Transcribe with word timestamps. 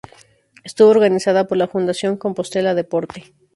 Estuvo 0.63 0.89
organizada 0.89 1.45
por 1.45 1.57
la 1.59 1.67
Fundación 1.67 2.17
Compostela 2.17 2.73
Deporte. 2.73 3.35